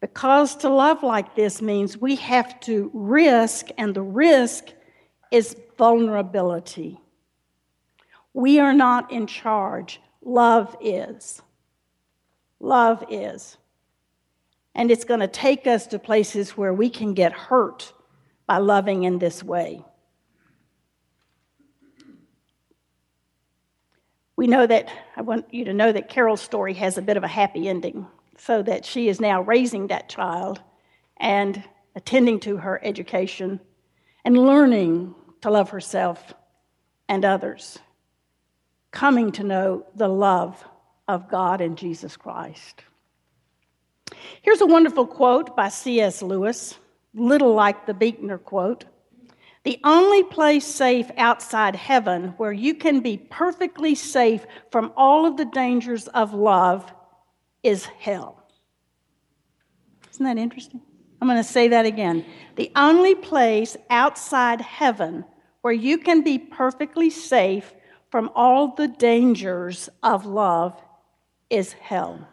Because 0.00 0.56
to 0.56 0.68
love 0.68 1.02
like 1.02 1.34
this 1.34 1.62
means 1.62 1.96
we 1.96 2.16
have 2.16 2.60
to 2.60 2.90
risk, 2.92 3.68
and 3.78 3.94
the 3.94 4.02
risk 4.02 4.66
is 5.30 5.56
vulnerability. 5.78 7.00
We 8.34 8.58
are 8.58 8.74
not 8.74 9.10
in 9.10 9.26
charge, 9.26 10.00
love 10.22 10.76
is. 10.80 11.40
Love 12.60 13.04
is. 13.08 13.56
And 14.74 14.90
it's 14.90 15.04
going 15.04 15.20
to 15.20 15.28
take 15.28 15.66
us 15.66 15.86
to 15.88 15.98
places 15.98 16.56
where 16.56 16.74
we 16.74 16.90
can 16.90 17.14
get 17.14 17.32
hurt 17.32 17.92
by 18.46 18.58
loving 18.58 19.04
in 19.04 19.18
this 19.18 19.42
way. 19.42 19.84
We 24.36 24.48
know 24.48 24.66
that, 24.66 24.88
I 25.16 25.22
want 25.22 25.54
you 25.54 25.64
to 25.66 25.72
know 25.72 25.92
that 25.92 26.08
Carol's 26.08 26.40
story 26.40 26.74
has 26.74 26.98
a 26.98 27.02
bit 27.02 27.16
of 27.16 27.22
a 27.22 27.28
happy 27.28 27.68
ending, 27.68 28.06
so 28.36 28.62
that 28.62 28.84
she 28.84 29.08
is 29.08 29.20
now 29.20 29.42
raising 29.42 29.86
that 29.86 30.08
child 30.08 30.60
and 31.18 31.62
attending 31.94 32.40
to 32.40 32.56
her 32.56 32.80
education 32.84 33.60
and 34.24 34.36
learning 34.36 35.14
to 35.42 35.50
love 35.50 35.70
herself 35.70 36.34
and 37.08 37.24
others, 37.24 37.78
coming 38.90 39.30
to 39.30 39.44
know 39.44 39.86
the 39.94 40.08
love 40.08 40.64
of 41.06 41.30
God 41.30 41.60
and 41.60 41.78
Jesus 41.78 42.16
Christ. 42.16 42.82
Here's 44.42 44.60
a 44.60 44.66
wonderful 44.66 45.06
quote 45.06 45.56
by 45.56 45.68
C.S. 45.68 46.22
Lewis, 46.22 46.78
little 47.14 47.54
like 47.54 47.86
the 47.86 47.94
Buechner 47.94 48.38
quote. 48.38 48.84
The 49.64 49.80
only 49.82 50.22
place 50.22 50.66
safe 50.66 51.10
outside 51.16 51.74
heaven 51.74 52.34
where 52.36 52.52
you 52.52 52.74
can 52.74 53.00
be 53.00 53.16
perfectly 53.16 53.94
safe 53.94 54.46
from 54.70 54.92
all 54.96 55.24
of 55.24 55.38
the 55.38 55.46
dangers 55.46 56.06
of 56.08 56.34
love 56.34 56.92
is 57.62 57.86
hell. 57.86 58.42
Isn't 60.10 60.26
that 60.26 60.36
interesting? 60.36 60.82
I'm 61.20 61.28
going 61.28 61.42
to 61.42 61.48
say 61.48 61.68
that 61.68 61.86
again. 61.86 62.26
The 62.56 62.70
only 62.76 63.14
place 63.14 63.76
outside 63.88 64.60
heaven 64.60 65.24
where 65.62 65.72
you 65.72 65.96
can 65.96 66.22
be 66.22 66.38
perfectly 66.38 67.08
safe 67.08 67.72
from 68.10 68.30
all 68.34 68.74
the 68.74 68.88
dangers 68.88 69.88
of 70.02 70.26
love 70.26 70.78
is 71.48 71.72
hell. 71.72 72.28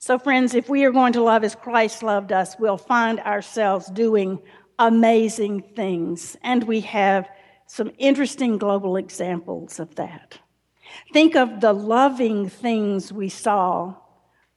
So, 0.00 0.16
friends, 0.18 0.54
if 0.54 0.68
we 0.68 0.84
are 0.84 0.92
going 0.92 1.12
to 1.14 1.22
love 1.22 1.42
as 1.42 1.56
Christ 1.56 2.04
loved 2.04 2.30
us, 2.30 2.56
we'll 2.58 2.76
find 2.76 3.18
ourselves 3.20 3.90
doing 3.90 4.40
amazing 4.78 5.62
things. 5.74 6.36
And 6.42 6.62
we 6.64 6.80
have 6.82 7.28
some 7.66 7.90
interesting 7.98 8.58
global 8.58 8.96
examples 8.96 9.80
of 9.80 9.96
that. 9.96 10.38
Think 11.12 11.34
of 11.34 11.60
the 11.60 11.72
loving 11.72 12.48
things 12.48 13.12
we 13.12 13.28
saw 13.28 13.94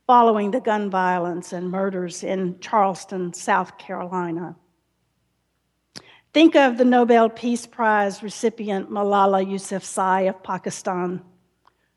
following 0.06 0.52
the 0.52 0.62
gun 0.62 0.90
violence 0.90 1.54
and 1.54 1.72
murders 1.72 2.24
in 2.24 2.60
Charleston, 2.60 3.34
South 3.34 3.78
Carolina. 3.80 4.56
Think 6.34 6.56
of 6.56 6.78
the 6.78 6.86
Nobel 6.86 7.30
Peace 7.30 7.66
Prize 7.66 8.22
recipient 8.22 8.92
Malala 8.92 9.46
Yousafzai 9.46 10.30
of 10.30 10.44
Pakistan 10.44 11.22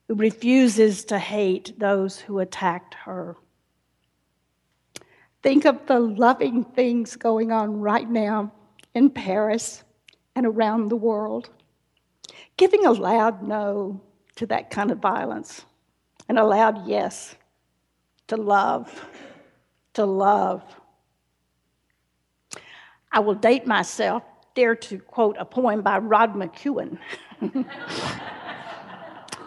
who 0.09 0.15
refuses 0.15 1.05
to 1.07 1.19
hate 1.19 1.79
those 1.79 2.19
who 2.19 2.39
attacked 2.39 2.95
her. 2.95 3.37
Think 5.43 5.65
of 5.65 5.87
the 5.87 5.99
loving 5.99 6.65
things 6.65 7.17
going 7.17 7.53
on 7.53 7.81
right 7.81 8.09
now 8.09 8.53
in 8.95 9.11
Paris 9.11 9.83
and 10.35 10.47
around 10.47 10.89
the 10.89 10.97
world. 10.97 11.51
Giving 12.57 12.87
a 12.87 12.93
loud 12.93 13.43
no 13.43 14.01
to 14.37 14.47
that 14.47 14.71
kind 14.71 14.91
of 14.91 14.99
violence 14.99 15.65
and 16.29 16.39
a 16.39 16.45
loud 16.45 16.87
yes 16.87 17.35
to 18.29 18.37
love, 18.37 19.07
to 19.95 20.05
love. 20.05 20.63
I 23.13 23.21
will 23.21 23.35
date 23.35 23.67
myself, 23.67 24.23
dare 24.55 24.75
to 24.75 24.99
quote 24.99 25.37
a 25.39 25.45
poem 25.45 25.83
by 25.83 25.99
Rod 25.99 26.35
McKuen. 26.35 26.99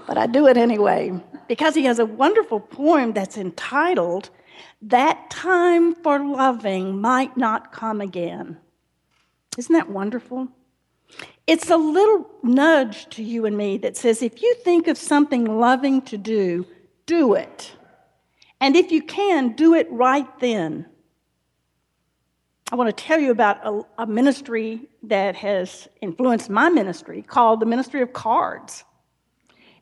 but 0.08 0.18
I 0.18 0.26
do 0.26 0.48
it 0.48 0.58
anyway 0.58 1.12
because 1.48 1.76
he 1.76 1.84
has 1.84 2.00
a 2.00 2.06
wonderful 2.06 2.62
poem 2.62 3.12
that's 3.12 3.38
entitled, 3.38 4.30
That 4.82 5.30
Time 5.30 5.94
for 5.94 6.18
Loving 6.20 7.00
Might 7.00 7.36
Not 7.36 7.74
Come 7.74 8.00
Again. 8.00 8.58
Isn't 9.58 9.74
that 9.74 9.90
wonderful? 9.90 10.48
It's 11.46 11.70
a 11.70 11.78
little 11.78 12.30
nudge 12.42 13.10
to 13.16 13.24
you 13.24 13.46
and 13.46 13.58
me 13.58 13.78
that 13.80 13.98
says 13.98 14.22
if 14.22 14.42
you 14.42 14.56
think 14.64 14.88
of 14.88 14.98
something 14.98 15.46
loving 15.60 16.02
to 16.04 16.18
do, 16.18 16.66
do 17.06 17.34
it. 17.34 17.74
And 18.60 18.76
if 18.76 18.92
you 18.92 19.02
can, 19.04 19.54
do 19.54 19.74
it 19.74 19.88
right 19.92 20.28
then. 20.40 20.86
I 22.72 22.76
want 22.76 22.96
to 22.96 23.04
tell 23.04 23.20
you 23.20 23.32
about 23.32 23.66
a, 23.66 24.04
a 24.04 24.08
ministry 24.08 24.88
that 25.04 25.36
has 25.36 25.88
influenced 26.02 26.50
my 26.50 26.70
ministry 26.70 27.22
called 27.22 27.60
the 27.60 27.66
Ministry 27.66 28.02
of 28.02 28.12
Cards. 28.14 28.84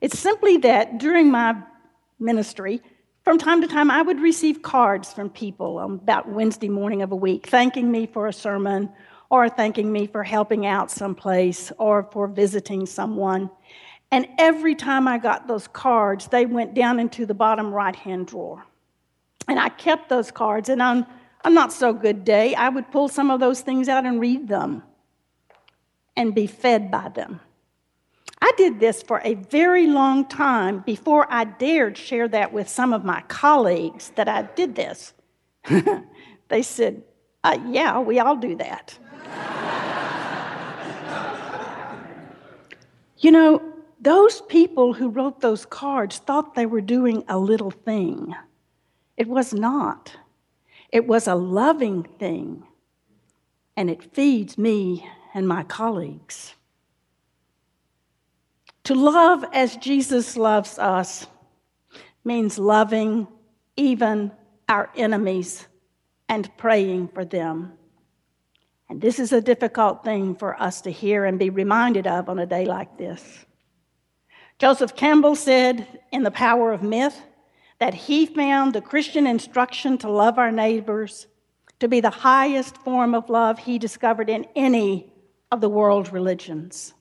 It's 0.05 0.19
simply 0.19 0.57
that 0.57 0.99
during 0.99 1.31
my 1.31 1.55
ministry, 2.19 2.79
from 3.23 3.39
time 3.39 3.59
to 3.61 3.67
time, 3.67 3.89
I 3.89 4.03
would 4.03 4.19
receive 4.19 4.61
cards 4.61 5.11
from 5.11 5.31
people 5.31 5.79
on 5.79 5.93
about 5.93 6.29
Wednesday 6.29 6.69
morning 6.69 7.01
of 7.01 7.11
a 7.11 7.15
week 7.15 7.47
thanking 7.47 7.91
me 7.91 8.05
for 8.05 8.27
a 8.27 8.31
sermon 8.31 8.91
or 9.31 9.49
thanking 9.49 9.91
me 9.91 10.05
for 10.05 10.23
helping 10.23 10.67
out 10.67 10.91
someplace 10.91 11.71
or 11.79 12.07
for 12.11 12.27
visiting 12.27 12.85
someone. 12.85 13.49
And 14.11 14.27
every 14.37 14.75
time 14.75 15.07
I 15.07 15.17
got 15.17 15.47
those 15.47 15.67
cards, 15.67 16.27
they 16.27 16.45
went 16.45 16.75
down 16.75 16.99
into 16.99 17.25
the 17.25 17.33
bottom 17.33 17.73
right 17.73 17.95
hand 17.95 18.27
drawer. 18.27 18.63
And 19.47 19.59
I 19.59 19.69
kept 19.69 20.07
those 20.07 20.29
cards, 20.29 20.69
and 20.69 20.83
on 20.83 21.07
a 21.43 21.49
not 21.49 21.73
so 21.73 21.93
good 21.93 22.23
day, 22.23 22.53
I 22.53 22.69
would 22.69 22.91
pull 22.91 23.07
some 23.07 23.31
of 23.31 23.39
those 23.39 23.61
things 23.61 23.89
out 23.89 24.05
and 24.05 24.21
read 24.21 24.49
them 24.49 24.83
and 26.15 26.35
be 26.35 26.45
fed 26.45 26.91
by 26.91 27.09
them. 27.09 27.39
I 28.41 28.51
did 28.57 28.79
this 28.79 29.01
for 29.01 29.21
a 29.23 29.35
very 29.35 29.87
long 29.87 30.25
time 30.25 30.79
before 30.79 31.25
I 31.29 31.45
dared 31.45 31.97
share 31.97 32.27
that 32.27 32.53
with 32.53 32.69
some 32.69 32.93
of 32.93 33.03
my 33.03 33.21
colleagues 33.27 34.11
that 34.15 34.27
I 34.27 34.43
did 34.55 34.75
this. 34.75 35.13
They 36.47 36.61
said, 36.61 37.03
uh, 37.43 37.57
Yeah, 37.67 37.99
we 37.99 38.19
all 38.19 38.35
do 38.35 38.55
that. 38.57 38.97
you 43.17 43.31
know, 43.31 43.61
those 43.99 44.41
people 44.41 44.93
who 44.93 45.09
wrote 45.09 45.41
those 45.41 45.65
cards 45.65 46.19
thought 46.19 46.55
they 46.55 46.65
were 46.65 46.81
doing 46.81 47.23
a 47.27 47.39
little 47.39 47.71
thing. 47.71 48.35
It 49.17 49.27
was 49.27 49.53
not, 49.53 50.15
it 50.91 51.07
was 51.07 51.27
a 51.27 51.35
loving 51.35 52.03
thing, 52.19 52.63
and 53.75 53.89
it 53.89 54.13
feeds 54.13 54.57
me 54.57 55.09
and 55.33 55.47
my 55.47 55.63
colleagues. 55.63 56.55
To 58.85 58.93
love 58.93 59.43
as 59.51 59.77
Jesus 59.77 60.37
loves 60.37 60.77
us 60.77 61.25
means 62.23 62.59
loving 62.59 63.27
even 63.75 64.31
our 64.69 64.91
enemies 64.95 65.67
and 66.29 66.55
praying 66.55 67.07
for 67.07 67.25
them. 67.25 67.73
And 68.87 69.01
this 69.01 69.17
is 69.17 69.33
a 69.33 69.41
difficult 69.41 70.03
thing 70.03 70.35
for 70.35 70.61
us 70.61 70.81
to 70.81 70.91
hear 70.91 71.25
and 71.25 71.39
be 71.39 71.49
reminded 71.49 72.05
of 72.05 72.29
on 72.29 72.37
a 72.37 72.45
day 72.45 72.65
like 72.65 72.95
this. 72.99 73.45
Joseph 74.59 74.95
Campbell 74.95 75.35
said 75.35 75.99
in 76.11 76.21
The 76.21 76.29
Power 76.29 76.71
of 76.71 76.83
Myth 76.83 77.19
that 77.79 77.95
he 77.95 78.27
found 78.27 78.73
the 78.73 78.81
Christian 78.81 79.25
instruction 79.25 79.97
to 79.97 80.11
love 80.11 80.37
our 80.37 80.51
neighbors 80.51 81.25
to 81.79 81.87
be 81.87 82.01
the 82.01 82.11
highest 82.11 82.77
form 82.77 83.15
of 83.15 83.31
love 83.31 83.57
he 83.57 83.79
discovered 83.79 84.29
in 84.29 84.45
any 84.55 85.11
of 85.51 85.59
the 85.59 85.69
world 85.69 86.13
religions. 86.13 86.93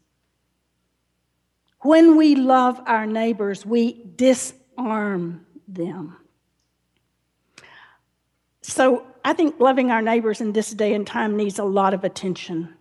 When 1.85 2.17
we 2.17 2.35
love 2.35 2.81
our 2.87 3.05
neighbors, 3.05 3.67
we 3.67 4.05
disarm 4.17 5.45
them. 5.69 6.17
So 8.63 9.07
I 9.23 9.35
think 9.35 9.61
loving 9.61 9.91
our 9.91 10.01
neighbors 10.01 10.41
in 10.41 10.53
this 10.53 10.71
day 10.71 10.95
and 10.95 11.07
time 11.07 11.37
needs 11.37 11.59
a 11.59 11.65
lot 11.65 11.93
of 11.93 12.03
attention. 12.03 12.75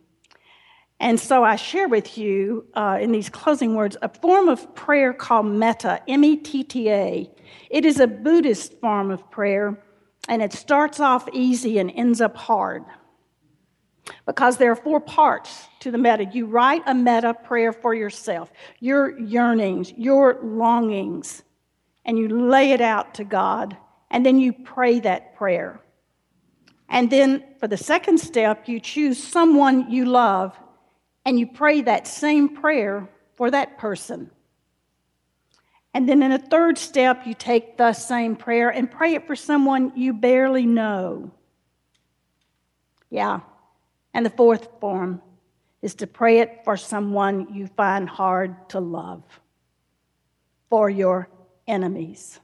And 1.01 1.19
so 1.19 1.43
I 1.43 1.57
share 1.57 1.89
with 1.89 2.17
you 2.17 2.65
uh, 2.75 2.97
in 3.01 3.11
these 3.11 3.27
closing 3.27 3.75
words 3.75 3.97
a 4.01 4.07
form 4.07 4.47
of 4.47 4.73
prayer 4.73 5.11
called 5.13 5.47
metta, 5.47 6.01
M 6.07 6.23
E 6.23 6.37
T 6.37 6.63
T 6.63 6.89
A. 6.89 7.29
It 7.69 7.83
is 7.83 7.99
a 7.99 8.07
Buddhist 8.07 8.79
form 8.79 9.11
of 9.11 9.29
prayer, 9.29 9.83
and 10.29 10.41
it 10.41 10.53
starts 10.53 11.01
off 11.01 11.27
easy 11.33 11.77
and 11.77 11.91
ends 11.91 12.21
up 12.21 12.37
hard. 12.37 12.85
Because 14.25 14.55
there 14.55 14.71
are 14.71 14.77
four 14.77 15.01
parts 15.01 15.67
to 15.83 15.91
the 15.91 15.97
metta. 15.97 16.25
You 16.25 16.45
write 16.45 16.81
a 16.85 16.95
metta 16.95 17.33
prayer 17.33 17.73
for 17.73 17.93
yourself, 17.93 18.51
your 18.79 19.19
yearnings, 19.19 19.91
your 19.97 20.39
longings, 20.41 21.43
and 22.05 22.17
you 22.17 22.29
lay 22.29 22.71
it 22.71 22.81
out 22.81 23.13
to 23.15 23.25
God, 23.25 23.75
and 24.09 24.25
then 24.25 24.37
you 24.39 24.53
pray 24.53 25.01
that 25.01 25.35
prayer. 25.35 25.81
And 26.87 27.09
then 27.09 27.43
for 27.59 27.67
the 27.67 27.77
second 27.77 28.19
step, 28.19 28.69
you 28.69 28.79
choose 28.79 29.21
someone 29.21 29.91
you 29.91 30.05
love 30.05 30.57
and 31.25 31.39
you 31.39 31.47
pray 31.47 31.81
that 31.81 32.07
same 32.07 32.55
prayer 32.55 33.09
for 33.35 33.49
that 33.51 33.77
person. 33.77 34.29
And 35.93 36.07
then 36.07 36.23
in 36.23 36.31
a 36.31 36.39
third 36.39 36.77
step, 36.77 37.25
you 37.25 37.33
take 37.33 37.77
the 37.77 37.93
same 37.93 38.35
prayer 38.35 38.69
and 38.69 38.89
pray 38.89 39.15
it 39.15 39.27
for 39.27 39.35
someone 39.35 39.91
you 39.95 40.13
barely 40.13 40.65
know. 40.65 41.31
Yeah. 43.09 43.41
And 44.13 44.25
the 44.25 44.29
fourth 44.29 44.67
form 44.79 45.21
is 45.83 45.93
to 45.95 46.07
pray 46.07 46.39
it 46.39 46.61
for 46.63 46.77
someone 46.77 47.53
you 47.53 47.67
find 47.67 48.07
hard 48.07 48.69
to 48.69 48.79
love, 48.79 49.21
for 50.69 50.89
your 50.89 51.27
enemies. 51.67 52.39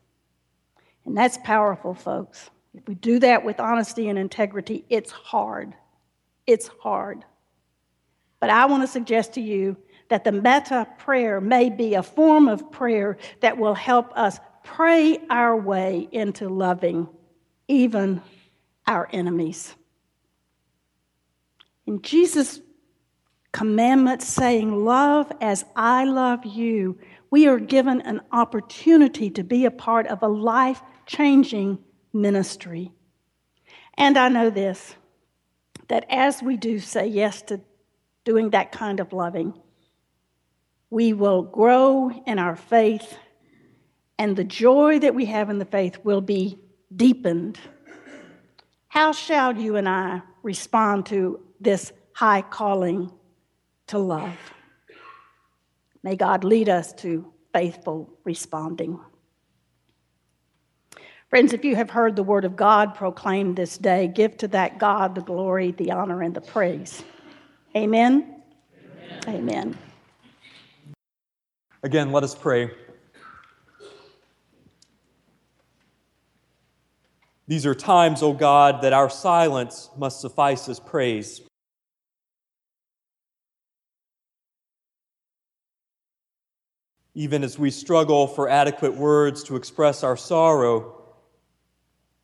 And 1.06 1.18
that's 1.18 1.40
powerful, 1.44 1.94
folks. 1.94 2.50
If 2.76 2.86
we 2.88 2.96
do 2.96 3.18
that 3.20 3.46
with 3.46 3.62
honesty 3.62 4.10
and 4.10 4.20
integrity, 4.20 4.86
it's 4.90 5.10
hard. 5.10 5.74
It's 6.46 6.68
hard. 6.68 7.24
But 8.42 8.50
I 8.50 8.66
want 8.66 8.84
to 8.84 8.88
suggest 8.88 9.34
to 9.34 9.42
you 9.42 9.78
that 10.10 10.26
the 10.26 10.34
metta 10.34 10.86
prayer 10.98 11.40
may 11.40 11.70
be 11.70 11.94
a 11.94 12.04
form 12.04 12.50
of 12.50 12.72
prayer 12.72 13.18
that 13.40 13.58
will 13.58 13.74
help 13.74 14.12
us 14.18 14.38
pray 14.64 15.18
our 15.30 15.56
way 15.56 16.10
into 16.12 16.50
loving 16.50 17.08
even 17.70 18.22
our 18.86 19.08
enemies. 19.14 19.74
In 21.86 22.02
Jesus' 22.02 22.60
commandment 23.52 24.22
saying, 24.22 24.86
Love 24.86 25.32
as 25.42 25.66
I 25.76 26.06
love 26.06 26.46
you, 26.46 26.98
we 27.32 27.48
are 27.48 27.60
given 27.60 28.02
an 28.02 28.22
opportunity 28.32 29.30
to 29.32 29.44
be 29.44 29.66
a 29.66 29.72
part 29.72 30.08
of 30.08 30.24
a 30.24 30.28
life 30.28 30.82
changing 31.06 31.80
ministry. 32.14 32.92
And 33.98 34.18
I 34.18 34.30
know 34.30 34.50
this 34.50 34.96
that 35.90 36.06
as 36.10 36.44
we 36.44 36.56
do 36.56 36.80
say 36.80 37.08
yes 37.08 37.42
to 37.42 37.60
doing 38.24 38.52
that 38.52 38.72
kind 38.72 39.00
of 39.00 39.12
loving, 39.12 39.54
we 40.92 41.14
will 41.14 41.42
grow 41.42 42.12
in 42.28 42.38
our 42.38 42.56
faith, 42.56 43.18
and 44.20 44.36
the 44.36 44.44
joy 44.44 45.00
that 45.00 45.16
we 45.16 45.26
have 45.26 45.50
in 45.50 45.58
the 45.58 45.66
faith 45.66 46.00
will 46.04 46.22
be 46.22 46.60
deepened. 46.96 47.60
How 48.88 49.12
shall 49.12 49.58
you 49.58 49.76
and 49.78 49.90
I 49.90 50.22
respond 50.44 51.08
to 51.08 51.40
this 51.60 51.92
high 52.14 52.42
calling 52.42 53.12
to 53.90 54.00
love? 54.00 54.38
May 56.02 56.16
God 56.16 56.44
lead 56.44 56.70
us 56.70 56.94
to 56.94 57.32
faithful 57.54 58.10
responding. 58.24 59.00
Friends, 61.30 61.54
if 61.54 61.64
you 61.64 61.76
have 61.76 61.92
heard 61.92 62.16
the 62.16 62.24
word 62.24 62.46
of 62.46 62.56
God 62.56 62.96
proclaimed 62.96 63.56
this 63.56 63.78
day, 63.78 64.08
give 64.08 64.38
to 64.38 64.48
that 64.50 64.80
God 64.80 65.14
the 65.14 65.22
glory, 65.22 65.72
the 65.72 65.92
honor, 65.92 66.24
and 66.24 66.34
the 66.34 66.42
praise. 66.42 67.04
Amen? 67.76 68.42
Amen. 69.28 69.36
Amen. 69.36 69.78
Again, 71.84 72.12
let 72.12 72.24
us 72.24 72.34
pray. 72.34 72.72
These 77.48 77.66
are 77.66 77.76
times, 77.76 78.22
O 78.22 78.34
God, 78.34 78.82
that 78.84 78.94
our 78.94 79.10
silence 79.10 79.90
must 79.98 80.22
suffice 80.22 80.68
as 80.70 80.80
praise. 80.80 81.42
Even 87.16 87.44
as 87.44 87.58
we 87.58 87.72
struggle 87.72 88.28
for 88.28 88.48
adequate 88.48 88.96
words 88.96 89.44
to 89.44 89.56
express 89.56 90.04
our 90.04 90.16
sorrow, 90.16 90.96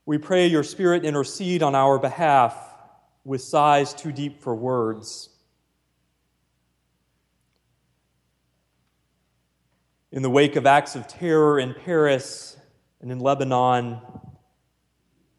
we 0.05 0.17
pray 0.17 0.47
your 0.47 0.63
Spirit 0.63 1.03
intercede 1.03 1.63
on 1.63 1.73
our 1.73 1.97
behalf 1.97 2.55
with 3.23 3.41
sighs 3.41 3.93
too 3.93 4.11
deep 4.11 4.41
for 4.41 4.55
words. 4.55 5.29
In 10.11 10.21
the 10.21 10.29
wake 10.29 10.55
of 10.55 10.65
acts 10.65 10.95
of 10.95 11.07
terror 11.07 11.59
in 11.59 11.73
Paris 11.73 12.55
and 13.01 13.11
in 13.11 13.19
Lebanon, 13.19 13.99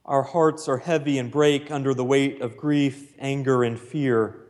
our 0.05 0.23
hearts 0.23 0.69
are 0.69 0.79
heavy 0.79 1.19
and 1.19 1.31
break 1.31 1.71
under 1.71 1.95
the 1.95 2.05
weight 2.05 2.43
of 2.43 2.57
grief, 2.57 3.15
anger, 3.19 3.65
and 3.65 3.79
fear. 3.79 4.46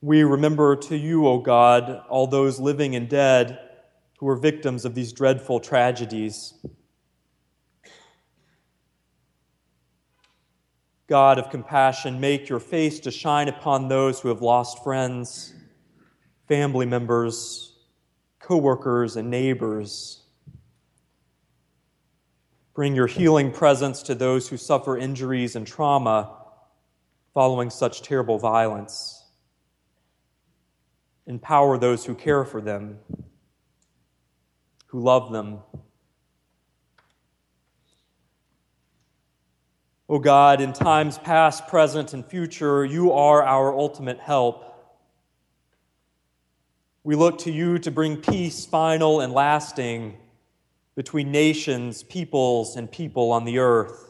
We 0.00 0.22
remember 0.22 0.76
to 0.76 0.96
you, 0.96 1.26
O 1.26 1.38
God, 1.38 2.02
all 2.08 2.26
those 2.28 2.60
living 2.60 2.94
and 2.94 3.08
dead 3.08 3.58
who 4.18 4.26
were 4.26 4.36
victims 4.36 4.84
of 4.84 4.94
these 4.94 5.12
dreadful 5.12 5.58
tragedies. 5.58 6.54
God 11.08 11.38
of 11.38 11.50
compassion, 11.50 12.20
make 12.20 12.48
your 12.48 12.60
face 12.60 13.00
to 13.00 13.10
shine 13.10 13.48
upon 13.48 13.88
those 13.88 14.20
who 14.20 14.28
have 14.28 14.42
lost 14.42 14.84
friends 14.84 15.54
family 16.46 16.86
members, 16.86 17.76
coworkers, 18.40 19.16
and 19.16 19.30
neighbors. 19.30 20.22
Bring 22.72 22.94
your 22.94 23.06
healing 23.06 23.52
presence 23.52 24.02
to 24.04 24.14
those 24.14 24.48
who 24.48 24.56
suffer 24.56 24.96
injuries 24.96 25.56
and 25.56 25.66
trauma 25.66 26.36
following 27.34 27.68
such 27.68 28.00
terrible 28.00 28.38
violence. 28.38 29.17
Empower 31.28 31.76
those 31.76 32.06
who 32.06 32.14
care 32.14 32.42
for 32.42 32.62
them, 32.62 32.98
who 34.86 34.98
love 34.98 35.30
them. 35.30 35.58
O 40.10 40.14
oh 40.14 40.18
God, 40.18 40.62
in 40.62 40.72
times 40.72 41.18
past, 41.18 41.68
present, 41.68 42.14
and 42.14 42.24
future, 42.24 42.82
you 42.82 43.12
are 43.12 43.42
our 43.42 43.78
ultimate 43.78 44.18
help. 44.18 44.64
We 47.04 47.14
look 47.14 47.36
to 47.40 47.52
you 47.52 47.78
to 47.80 47.90
bring 47.90 48.16
peace, 48.16 48.64
final 48.64 49.20
and 49.20 49.34
lasting, 49.34 50.16
between 50.94 51.30
nations, 51.30 52.04
peoples, 52.04 52.74
and 52.74 52.90
people 52.90 53.32
on 53.32 53.44
the 53.44 53.58
earth. 53.58 54.07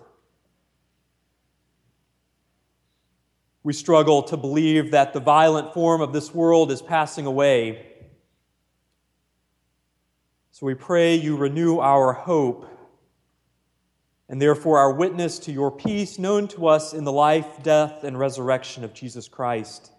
We 3.63 3.73
struggle 3.73 4.23
to 4.25 4.37
believe 4.37 4.93
that 4.93 5.13
the 5.13 5.21
violent 5.21 5.75
form 5.75 6.01
of 6.01 6.13
this 6.13 6.35
world 6.35 6.71
is 6.71 6.81
passing 6.81 7.27
away. 7.27 7.85
So 10.53 10.67
we 10.67 10.75
pray 10.75 11.15
you 11.15 11.37
renew 11.37 11.79
our 11.79 12.13
hope 12.13 12.67
and 14.29 14.43
therefore 14.43 14.79
our 14.79 14.93
witness 14.93 15.39
to 15.41 15.53
your 15.53 15.71
peace 15.71 16.19
known 16.19 16.49
to 16.49 16.67
us 16.67 16.93
in 16.93 17.05
the 17.05 17.13
life, 17.13 17.63
death, 17.63 18.05
and 18.05 18.19
resurrection 18.19 18.85
of 18.85 18.93
Jesus 18.93 19.29
Christ. 19.29 19.91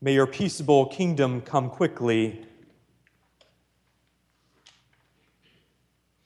May 0.00 0.14
your 0.14 0.26
peaceable 0.26 0.86
kingdom 0.86 1.40
come 1.40 1.70
quickly. 1.70 2.44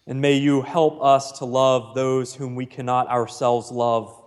And 0.06 0.20
may 0.20 0.34
you 0.34 0.62
help 0.62 1.02
us 1.02 1.32
to 1.38 1.44
love 1.44 1.94
those 1.94 2.34
whom 2.34 2.54
we 2.54 2.66
cannot 2.66 3.08
ourselves 3.08 3.70
love. 3.72 4.22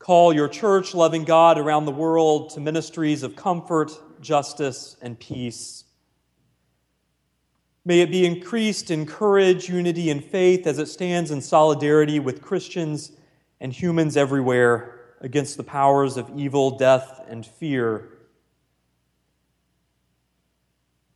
Call 0.00 0.34
your 0.34 0.48
church 0.48 0.94
loving 0.94 1.24
God 1.24 1.56
around 1.56 1.86
the 1.86 1.90
world 1.90 2.50
to 2.50 2.60
ministries 2.60 3.22
of 3.22 3.36
comfort, 3.36 3.90
justice, 4.20 4.96
and 5.00 5.18
peace. 5.18 5.84
May 7.86 8.00
it 8.00 8.10
be 8.10 8.26
increased 8.26 8.90
in 8.90 9.06
courage, 9.06 9.68
unity, 9.68 10.10
and 10.10 10.24
faith 10.24 10.66
as 10.66 10.78
it 10.78 10.88
stands 10.88 11.30
in 11.30 11.40
solidarity 11.40 12.18
with 12.18 12.42
Christians 12.42 13.12
and 13.60 13.72
humans 13.72 14.16
everywhere 14.16 15.00
against 15.20 15.56
the 15.56 15.64
powers 15.64 16.16
of 16.16 16.30
evil, 16.36 16.76
death, 16.76 17.22
and 17.28 17.46
fear. 17.46 18.10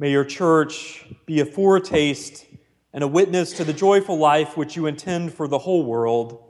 May 0.00 0.12
your 0.12 0.24
church 0.24 1.04
be 1.26 1.40
a 1.40 1.44
foretaste 1.44 2.46
and 2.92 3.02
a 3.02 3.08
witness 3.08 3.52
to 3.54 3.64
the 3.64 3.72
joyful 3.72 4.16
life 4.16 4.56
which 4.56 4.76
you 4.76 4.86
intend 4.86 5.34
for 5.34 5.48
the 5.48 5.58
whole 5.58 5.84
world, 5.84 6.40